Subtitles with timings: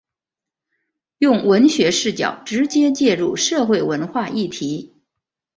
[1.19, 4.95] 用文学视角直接介入社会文化议题。